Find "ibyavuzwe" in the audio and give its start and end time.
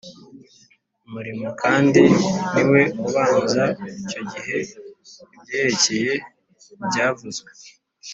6.81-7.49